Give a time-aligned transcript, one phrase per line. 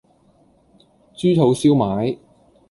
[1.15, 2.17] 豬肚燒賣